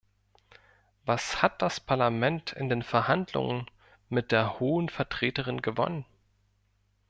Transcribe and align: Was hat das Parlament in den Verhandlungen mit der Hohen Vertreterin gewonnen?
Was 1.05 1.43
hat 1.43 1.61
das 1.61 1.79
Parlament 1.79 2.53
in 2.53 2.69
den 2.69 2.81
Verhandlungen 2.81 3.69
mit 4.09 4.31
der 4.31 4.59
Hohen 4.59 4.89
Vertreterin 4.89 5.61
gewonnen? 5.61 6.05